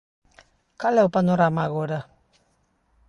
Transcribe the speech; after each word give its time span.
Cal 0.79 0.95
é 1.01 1.03
o 1.07 1.13
panorama 1.17 1.61
agora? 1.63 1.99